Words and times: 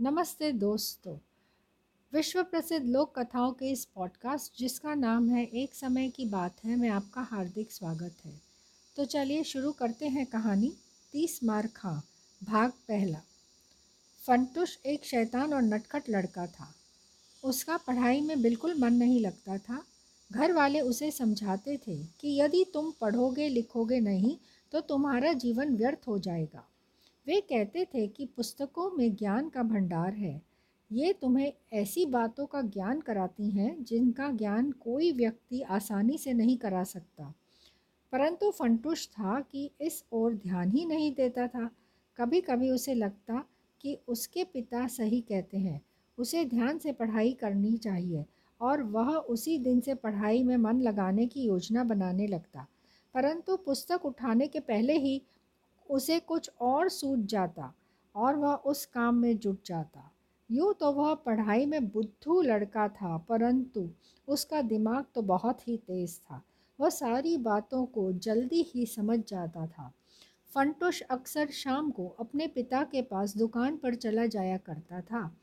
नमस्ते 0.00 0.52
दोस्तों। 0.52 1.18
विश्व 2.12 2.42
प्रसिद्ध 2.42 2.86
लोक 2.86 3.18
कथाओं 3.18 3.52
के 3.52 3.70
इस 3.70 3.84
पॉडकास्ट 3.84 4.58
जिसका 4.58 4.94
नाम 4.94 5.30
है 5.30 5.44
एक 5.44 5.74
समय 5.74 6.08
की 6.08 6.26
बात 6.26 6.64
है, 6.64 6.76
मैं 6.76 6.88
आपका 6.88 7.20
हार्दिक 7.20 7.72
स्वागत 7.72 8.16
है। 8.24 8.40
तो 8.96 9.04
चलिए 9.04 9.44
शुरू 9.44 9.72
करते 9.72 10.08
हैं 10.08 10.26
कहानी, 10.26 10.72
तीस 11.12 11.40
मार 11.44 11.66
खां, 11.66 12.00
भाग 12.44 12.70
पहला। 12.70 13.22
फंटुश 14.26 14.78
एक 14.86 15.04
शैतान 15.04 15.54
और 15.54 15.62
नटखट 15.62 16.02
लड़का 16.08 16.46
था। 16.46 16.74
उसका 17.44 17.76
पढ़ाई 17.76 18.20
में 18.20 18.42
बिल्कुल 18.42 18.74
मन 18.78 18.92
नहीं 18.92 19.20
लगता 19.20 19.58
था। 19.58 19.84
घर 20.32 20.52
वाले 20.52 20.80
उसे 20.80 21.10
समझाते 21.10 21.76
थे 21.76 22.04
कि 22.20 22.40
यदि 22.40 22.64
तुम 22.74 22.92
पढ़ोगे 23.00 23.48
लिखोगे 23.48 24.00
नहीं 24.00 24.36
तो 24.72 24.80
तुम्हारा 24.80 25.32
जीवन 25.32 25.76
व्यर्थ 25.76 26.08
हो 26.08 26.18
जाएगा। 26.18 26.68
वे 27.28 27.40
कहते 27.40 27.84
थे 27.84 28.06
कि 28.06 28.26
पुस्तकों 28.26 28.90
में 28.90 29.14
ज्ञान 29.14 29.48
का 29.48 29.62
भंडार 29.62 30.14
है। 30.14 30.42
ये 30.92 31.12
तुम्हें 31.12 31.52
ऐसी 31.72 32.06
बातों 32.06 32.46
का 32.46 32.62
ज्ञान 32.62 33.00
कराती 33.00 33.50
हैं, 33.50 33.84
जिनका 33.84 34.30
ज्ञान 34.30 34.72
कोई 34.72 35.12
व्यक्ति 35.12 35.60
आसानी 35.60 36.18
से 36.18 36.32
नहीं 36.32 36.56
करा 36.56 36.84
सकता। 36.84 37.34
परंतु 38.12 38.50
फंटुश 38.50 39.08
था 39.08 39.40
कि 39.40 39.70
इस 39.80 40.04
ओर 40.12 40.34
ध्यान 40.34 40.70
ही 40.70 40.84
नहीं 40.84 41.14
देता 41.14 41.46
था। 41.46 41.70
कभी 42.16 42.40
कभी 42.40 42.70
उसे 42.70 42.94
लगता 42.94 43.44
कि 43.80 43.98
उसके 44.08 44.44
पिता 44.44 44.86
सही 44.86 45.20
कहते 45.20 45.58
हैं, 45.58 45.80
उसे 46.18 46.44
ध्यान 46.44 46.78
से 46.78 46.92
पढ़ाई 46.92 47.32
करनी 47.32 47.76
चाहिए, 47.76 48.24
और 48.60 48.82
वह 48.82 49.08
उसी 49.08 49.58
दिन 49.58 49.80
से 49.80 49.94
पढ़ाई 49.94 50.42
में 50.42 50.56
मन 50.56 50.80
लगाने 50.80 51.26
की 51.26 51.42
योजना 51.42 51.84
बनाने 51.84 52.26
लगता। 52.26 52.66
परंतु 53.14 53.56
पुस्तक 53.56 54.04
उठाने 54.04 54.46
के 54.46 54.60
पहले 54.60 54.98
ही 54.98 55.22
उसे 55.90 56.18
कुछ 56.20 56.50
और 56.60 56.88
सूझ 56.88 57.18
जाता 57.18 57.72
और 58.14 58.36
वह 58.36 58.54
उस 58.54 58.86
काम 58.86 59.14
में 59.14 59.38
जुट 59.38 59.58
जाता। 59.66 60.10
यूँ 60.50 60.74
तो 60.74 60.92
वह 60.92 61.14
पढ़ाई 61.14 61.66
में 61.66 61.88
बुद्धू 61.88 62.42
लड़का 62.42 62.88
था, 62.88 63.16
परंतु 63.18 63.88
उसका 64.28 64.62
दिमाग 64.62 65.04
तो 65.14 65.22
बहुत 65.22 65.68
ही 65.68 65.76
तेज़ 65.76 66.18
था। 66.18 66.42
वह 66.80 66.88
सारी 66.88 67.36
बातों 67.36 67.86
को 67.86 68.12
जल्दी 68.12 68.62
ही 68.62 68.86
समझ 68.86 69.18
जाता 69.28 69.66
था। 69.66 69.92
फंटुश 70.54 71.00
अक्सर 71.00 71.48
शाम 71.48 71.90
को 71.90 72.08
अपने 72.08 72.46
पिता 72.46 72.82
के 72.82 73.02
पास 73.02 73.36
दुकान 73.36 73.76
पर 73.76 73.94
चला 73.94 74.26
जाया 74.26 74.56
करता 74.56 75.00
था। 75.00 75.36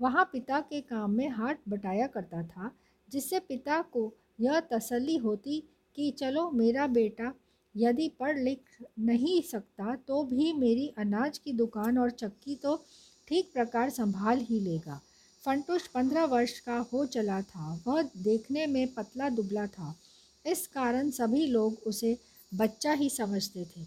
वहाँ 0.00 0.24
पिता 0.32 0.60
के 0.60 0.80
काम 0.80 1.10
में 1.10 1.28
हाथ 1.28 1.54
बटाया 1.68 2.06
करता 2.06 2.42
था, 2.42 2.70
जिससे 3.08 3.38
पिता 3.38 3.82
को 3.82 4.12
यह 4.40 4.60
तसल्ली 4.60 5.16
होती 5.16 5.62
कि, 5.96 6.10
चलो 6.10 6.50
मेरा 6.50 6.86
बेटा 6.86 7.32
यदि 7.74 8.08
पढ़ 8.20 8.38
लिख 8.38 8.60
नहीं 9.00 9.40
सकता 9.42 9.94
तो 10.08 10.22
भी 10.24 10.52
मेरी 10.52 10.86
अनाज 10.98 11.38
की 11.38 11.52
दुकान 11.52 11.98
और 11.98 12.10
चक्की 12.12 12.54
तो 12.56 12.76
ठीक 13.28 13.50
प्रकार 13.52 13.90
संभाल 13.90 14.38
ही 14.40 14.60
लेगा। 14.60 15.00
फंटुश 15.44 15.86
पंद्रह 15.86 16.24
वर्ष 16.24 16.58
का 16.60 16.76
हो 16.92 17.04
चला 17.06 17.40
था, 17.42 17.82
वह 17.86 18.02
देखने 18.02 18.66
में 18.66 18.94
पतला 18.94 19.28
दुबला 19.28 19.66
था। 19.66 19.94
इस 20.44 20.66
कारण 20.66 21.10
सभी 21.10 21.46
लोग 21.46 21.82
उसे 21.86 22.16
बच्चा 22.52 22.92
ही 22.92 23.08
समझते 23.10 23.64
थे। 23.66 23.84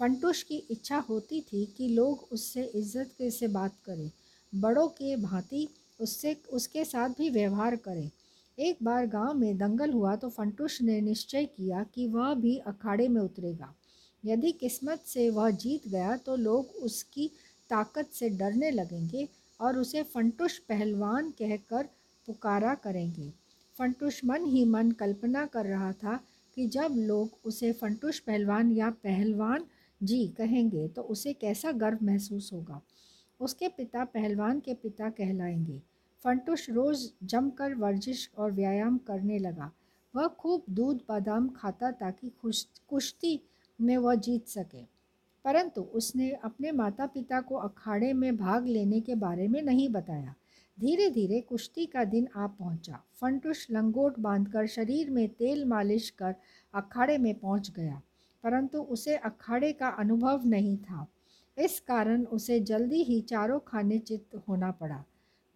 फंटुश 0.00 0.42
की 0.42 0.56
इच्छा 0.70 0.98
होती 1.08 1.40
थी 1.42 1.64
कि 1.76 1.88
लोग 1.88 2.28
उससे 2.32 2.64
इज़्ज़त 2.64 3.14
के 3.18 3.30
से 3.30 3.48
बात 3.48 3.74
करें। 3.86 4.10
बड़ों 4.52 4.86
के 4.90 5.16
भांति 5.16 5.68
उससे, 6.00 6.36
उसके 6.50 6.84
साथ 6.84 7.08
भी 7.08 7.30
व्यवहार 7.30 7.76
करें। 7.76 8.10
एक 8.58 8.78
बार 8.82 9.06
गाँव 9.06 9.34
में 9.34 9.56
दंगल 9.58 9.90
हुआ 9.90 10.16
तो 10.16 10.28
फंटुश 10.28 10.80
ने 10.82 11.00
निश्चय 11.00 11.44
किया 11.46 11.82
कि 11.94 12.06
वह 12.06 12.34
भी 12.34 12.56
अखाड़े 12.58 13.08
में 13.08 13.20
उतरेगा। 13.22 13.74
यदि 14.24 14.52
किस्मत 14.52 15.00
से 15.00 15.28
वह 15.30 15.50
जीत 15.50 15.88
गया 15.88 16.16
तो 16.16 16.36
लोग 16.36 16.66
उसकी 16.82 17.30
ताकत 17.70 18.10
से 18.12 18.28
डरने 18.28 18.70
लगेंगे 18.70 19.28
और 19.60 19.78
उसे 19.78 20.02
फंटुश 20.02 20.58
पहलवान 20.58 21.30
कहकर 21.30 21.88
पुकारा 22.28 22.74
करेंगे। 22.74 23.32
फंटुश 23.78 24.20
मन 24.24 24.44
ही 24.46 24.64
मन 24.64 24.90
कल्पना 24.90 25.46
कर 25.46 25.66
रहा 25.66 25.92
था 25.92 26.20
कि 26.56 26.66
जब 26.66 26.94
लोग 26.96 27.38
उसे 27.44 27.72
फंटुश 27.72 28.18
पहलवान 28.18 28.70
या 28.72 28.90
पहलवान 28.90 29.64
जी 30.00 30.26
कहेंगे 30.28 30.86
तो 30.88 31.02
उसे 31.02 31.32
कैसा 31.32 31.72
गर्व 31.72 31.98
महसूस 32.02 32.50
होगा। 32.52 32.80
उसके 33.40 33.68
पिता 33.68 34.04
पहलवान 34.04 34.60
के 34.60 34.74
पिता 34.74 35.10
कहलाएँगे। 35.10 35.80
फंटुश 36.24 36.70
रोज़ 36.70 37.26
जमकर 37.26 37.74
वर्जिश 37.74 38.30
और 38.38 38.52
व्यायाम 38.52 38.98
करने 38.98 39.38
लगा। 39.38 39.72
वह 40.16 40.28
खूब 40.28 40.62
दूध, 40.70 41.00
बादाम 41.08 41.48
खाता 41.48 41.90
ताकि 41.90 42.32
कुश्ती 42.88 43.40
में 43.80 43.96
वह 43.96 44.14
जीत 44.14 44.48
सके। 44.48 44.82
परंतु 45.44 45.82
उसने 45.82 46.30
अपने 46.32 46.72
माता 46.72 47.06
पिता 47.06 47.40
को 47.40 47.54
अखाड़े 47.54 48.12
में 48.12 48.36
भाग 48.36 48.66
लेने 48.66 49.00
के 49.00 49.14
बारे 49.14 49.48
में 49.48 49.62
नहीं 49.62 49.88
बताया। 49.88 50.34
धीरे 50.80 51.10
धीरे 51.10 51.40
कुश्ती 51.40 51.86
का 51.86 52.04
दिन 52.04 52.28
आ 52.36 52.46
पहुँचा। 52.46 53.00
फंटुश 53.20 53.70
लंगोट 53.70 54.18
बांधकर 54.18 54.66
शरीर 54.66 55.10
में 55.10 55.28
तेल 55.28 55.64
मालिश 55.64 56.10
कर 56.10 56.34
अखाड़े 56.74 57.18
में 57.18 57.34
पहुँच 57.34 57.70
गया। 57.70 58.02
परंतु 58.42 58.78
उसे 58.78 59.16
अखाड़े 59.16 59.72
का 59.72 59.88
अनुभव 59.88 60.42
नहीं 60.44 60.76
था। 60.76 61.06
इस 61.58 61.80
कारण 61.80 62.24
उसे 62.24 62.60
जल्दी 62.60 63.02
ही 63.02 63.20
चारों 63.20 63.60
खाने 63.66 63.98
चित्त 63.98 64.42
होना 64.48 64.70
पड़ा। 64.70 65.04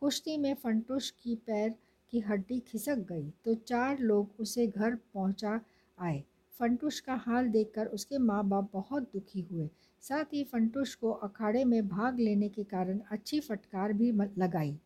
कुश्ती 0.02 0.36
में 0.36 0.54
फंटुश 0.54 1.10
की 1.22 1.34
पैर 1.46 1.74
की 2.12 2.20
हड्डी 2.20 2.58
खिसक 2.60 2.98
गई 3.08 3.30
तो 3.44 3.54
चार 3.54 3.98
लोग 3.98 4.40
उसे 4.40 4.66
घर 4.66 4.94
पहुँचा 5.14 5.60
आए। 5.98 6.22
फंटुश 6.60 7.00
का 7.00 7.14
हाल 7.16 7.48
देखकर 7.48 7.86
उसके 7.88 8.18
माँ 8.18 8.42
बाप 8.48 8.70
बहुत 8.72 9.02
दुखी 9.12 9.40
हुए। 9.50 9.68
साथ 10.02 10.32
ही 10.34 10.44
फंटुश 10.44 10.94
को 10.94 11.10
अखाड़े 11.10 11.64
में 11.64 11.88
भाग 11.88 12.18
लेने 12.20 12.48
के 12.48 12.64
कारण 12.64 13.00
अच्छी 13.12 13.40
फटकार 13.40 13.92
भी 13.92 14.10
लगाई। 14.38 14.76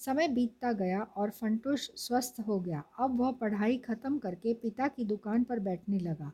समय 0.00 0.28
बीतता 0.28 0.72
गया 0.72 1.00
और 1.16 1.30
फंटुश 1.30 1.90
स्वस्थ 1.96 2.40
हो 2.46 2.58
गया। 2.60 2.82
अब 3.00 3.18
वह 3.20 3.32
पढ़ाई 3.32 3.76
ख़त्म 3.78 4.18
करके 4.18 4.54
पिता 4.54 4.88
की 4.88 5.04
दुकान 5.04 5.44
पर 5.44 5.58
बैठने 5.60 5.98
लगा। 5.98 6.32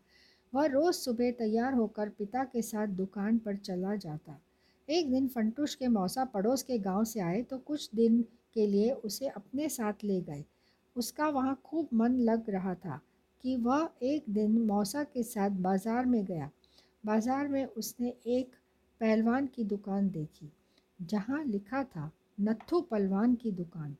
वह 0.52 0.66
रोज़ 0.66 0.96
सुबह 0.96 1.30
तैयार 1.30 1.74
होकर 1.74 2.08
पिता 2.08 2.44
के 2.44 2.62
साथ 2.62 2.86
दुकान 2.96 3.38
पर 3.38 3.56
चला 3.56 3.94
जाता। 3.96 4.40
एक 4.88 5.10
दिन 5.10 5.26
फंटूश 5.28 5.74
के 5.74 5.88
मौसा 5.88 6.24
पड़ोस 6.24 6.62
के 6.62 6.78
गाँव 6.78 7.04
से 7.04 7.20
आए 7.20 7.42
तो 7.42 7.56
कुछ 7.58 7.88
दिन 7.94 8.22
के 8.54 8.66
लिए 8.66 8.90
उसे 8.90 9.26
अपने 9.28 9.68
साथ 9.68 10.04
ले 10.04 10.20
गए। 10.20 10.44
उसका 10.96 11.28
वहाँ 11.28 11.60
खूब 11.64 11.88
मन 11.94 12.14
लग 12.20 12.48
रहा 12.50 12.74
था 12.74 13.00
कि 13.44 13.56
वह 13.56 13.88
एक 14.02 14.24
दिन 14.28 14.58
मौसा 14.66 15.02
के 15.04 15.22
साथ 15.22 15.50
बाज़ार 15.60 16.06
में 16.06 16.24
गया। 16.24 16.50
बाज़ार 17.04 17.48
में 17.48 17.64
उसने 17.66 18.12
एक 18.26 18.54
पहलवान 19.00 19.46
की 19.46 19.64
दुकान 19.64 20.08
देखी, 20.10 20.50
जहाँ 20.98 21.42
लिखा 21.44 21.82
था, 21.84 22.10
नत्थु 22.40 22.80
पहलवान 22.80 23.34
की 23.34 23.52
दुकान। 23.52 23.94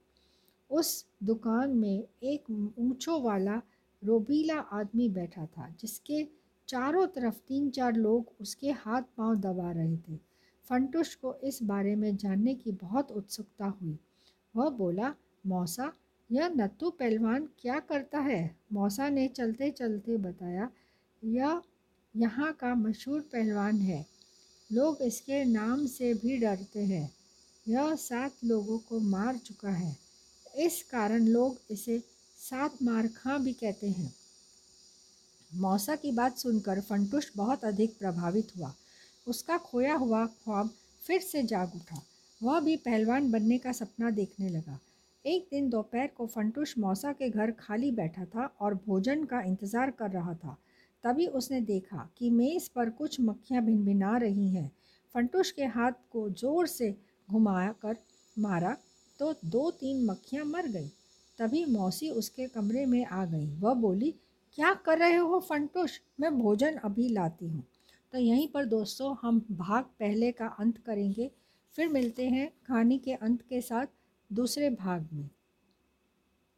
उस 0.70 1.04
दुकान 1.24 1.76
में 1.76 2.04
एक 2.24 2.50
ऊंचो 2.50 3.20
वाला 3.20 3.60
रोबीला 4.02 4.58
आदमी 4.72 5.08
बैठा 5.08 5.44
था, 5.46 5.68
जिसके 5.80 6.24
चारों 6.68 7.06
तरफ़ 7.06 7.38
तीन 7.38 7.68
चार 7.70 7.92
लोग 7.92 8.32
उसके 8.40 8.70
हाथ 8.70 9.02
पाँव 9.16 9.36
दबा 9.36 9.70
रहे 9.72 9.96
थे। 9.98 10.27
फंटुश 10.68 11.14
को 11.14 11.34
इस 11.34 11.62
बारे 11.62 11.94
में 11.94 12.16
जानने 12.16 12.54
की 12.54 12.72
बहुत 12.72 13.12
उत्सुकता 13.12 13.66
हुई। 13.66 13.98
वह 14.56 14.70
बोला, 14.70 15.14
मौसा, 15.46 15.92
यह 16.32 16.48
नत्थु 16.48 16.90
पहलवान 16.90 17.48
क्या 17.58 17.80
करता 17.80 18.18
है? 18.18 18.56
मौसा 18.72 19.08
ने 19.08 19.28
चलते 19.28 19.70
चलते 19.70 20.16
बताया, 20.16 20.70
यह 21.24 21.62
यहाँ 22.16 22.52
का 22.52 22.74
मशहूर 22.74 23.20
पहलवान 23.20 23.80
है। 23.80 24.06
लोग 24.72 25.02
इसके 25.02 25.44
नाम 25.44 25.86
से 25.86 26.14
भी 26.14 26.38
डरते 26.38 26.84
हैं। 26.84 27.14
यह 27.68 27.94
सात 27.94 28.34
लोगों 28.44 28.78
को 28.78 29.00
मार 29.00 29.36
चुका 29.36 29.70
है। 29.70 29.96
इस 30.56 30.82
कारण 30.82 31.24
लोग 31.26 31.58
इसे 31.70 32.02
सात 32.38 32.82
मार 32.82 33.06
खां 33.06 33.42
भी 33.42 33.52
कहते 33.52 33.90
हैं। 33.90 34.14
मौसा 35.54 35.96
की 35.96 36.12
बात 36.12 36.38
सुनकर 36.38 36.80
फंटुश 36.80 37.32
बहुत 37.36 37.64
अधिक 37.64 37.98
प्रभावित 37.98 38.48
हुआ। 38.56 38.74
उसका 39.28 39.56
खोया 39.60 39.94
हुआ 39.94 40.24
ख्वाब 40.26 40.70
फिर 41.02 41.20
से 41.20 41.42
जाग 41.44 41.74
उठा। 41.76 42.02
वह 42.40 42.60
भी 42.60 42.76
पहलवान 42.78 43.30
बनने 43.30 43.58
का 43.58 43.72
सपना 43.72 44.10
देखने 44.12 44.48
लगा। 44.48 44.78
एक 45.24 45.46
दिन 45.50 45.68
दोपहर 45.70 46.06
को 46.16 46.26
फंटूश 46.26 46.74
मौसा 46.78 47.12
के 47.12 47.28
घर 47.30 47.50
खाली 47.60 47.90
बैठा 47.92 48.24
था 48.26 48.50
और 48.60 48.74
भोजन 48.86 49.24
का 49.24 49.40
इंतज़ार 49.42 49.90
कर 49.90 50.10
रहा 50.10 50.34
था। 50.34 50.56
तभी 51.04 51.26
उसने 51.38 51.60
देखा 51.62 52.08
कि 52.18 52.30
मेज़ 52.30 52.68
पर 52.74 52.90
कुछ 52.92 53.20
मक्खियाँ 53.20 53.64
भिनभिना 53.64 54.16
रही 54.16 54.48
हैं। 54.48 54.70
फंटूश 55.14 55.50
के 55.50 55.64
हाथ 55.66 55.92
को 56.12 56.28
ज़ोर 56.30 56.66
से 56.66 56.90
घुमा 57.28 57.66
कर 57.82 57.96
मारा 58.36 58.76
तो 59.18 59.32
दो 59.46 59.70
तीन 59.70 60.04
मक्खियाँ 60.06 60.44
मर 60.44 60.66
गई। 60.68 60.88
तभी 61.38 61.64
मौसी 61.66 62.08
उसके 62.10 62.46
कमरे 62.48 62.84
में 62.86 63.04
आ 63.06 63.24
गई। 63.24 63.46
वह 63.60 63.74
बोली, 63.76 64.10
क्या 64.58 64.72
कर 64.76 64.98
रहे 64.98 65.16
हो 65.16 65.40
फंटूश? 65.40 66.00
मैं 66.20 66.38
भोजन 66.38 66.76
अभी 66.84 67.08
लाती 67.08 67.48
हूँ। 67.48 67.62
तो 68.12 68.18
यहीं 68.18 68.48
पर 68.48 68.64
दोस्तों, 68.64 69.16
हम 69.22 69.46
भाग 69.50 69.84
पहले 69.84 70.32
का 70.32 70.46
अंत 70.46 70.78
करेंगे। 70.78 71.30
फिर 71.72 71.88
मिलते 71.88 72.28
हैं 72.28 72.52
कहानी 72.66 72.98
के 72.98 73.12
अंत 73.12 73.42
के 73.42 73.60
साथ 73.60 73.86
दूसरे 74.32 74.70
भाग 74.70 75.08
में। 75.12 75.30